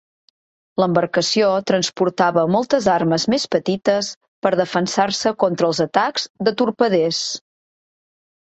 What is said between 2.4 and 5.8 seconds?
moltes armes més petites per defensar-se contra